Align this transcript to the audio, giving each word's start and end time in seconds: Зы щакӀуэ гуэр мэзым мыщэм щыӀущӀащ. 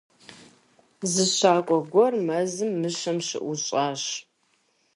Зы 1.11 1.25
щакӀуэ 1.35 1.79
гуэр 1.91 2.13
мэзым 2.27 2.71
мыщэм 2.81 3.17
щыӀущӀащ. 3.27 4.03